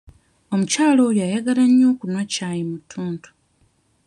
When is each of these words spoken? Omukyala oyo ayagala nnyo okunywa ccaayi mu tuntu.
Omukyala 0.53 1.01
oyo 1.09 1.21
ayagala 1.27 1.63
nnyo 1.67 1.85
okunywa 1.93 2.23
ccaayi 2.31 2.63
mu 2.69 2.77
tuntu. 2.91 3.29